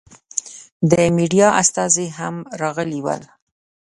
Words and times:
د 0.91 0.93
مېډیا 1.15 1.47
استازي 1.61 2.07
هم 2.17 2.35
راغلي 2.61 2.99
ول. 3.05 3.23